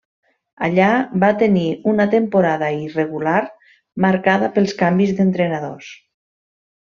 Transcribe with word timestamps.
Allà 0.67 0.85
va 1.23 1.27
tenir 1.43 1.65
una 1.91 2.07
temporada 2.13 2.69
irregular, 2.85 3.35
marcada 4.07 4.51
pels 4.57 4.75
canvis 4.81 5.15
d'entrenadors. 5.21 5.93